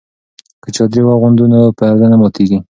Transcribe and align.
که 0.63 0.69
چادري 0.75 1.01
واغوندو 1.03 1.45
نو 1.51 1.59
پرده 1.79 2.05
نه 2.11 2.17
ماتیږي. 2.21 2.59